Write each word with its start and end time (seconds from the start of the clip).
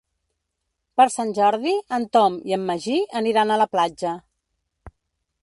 Per 1.01 1.05
Sant 1.15 1.33
Jordi 1.39 1.73
en 1.99 2.07
Tom 2.17 2.39
i 2.53 2.57
en 2.59 2.65
Magí 2.71 2.97
aniran 3.21 3.53
a 3.53 3.61
la 3.65 3.69
platja. 3.77 4.17